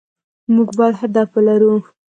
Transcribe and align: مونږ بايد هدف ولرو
مونږ 0.53 0.69
بايد 0.77 0.95
هدف 1.01 1.29
ولرو 1.33 1.73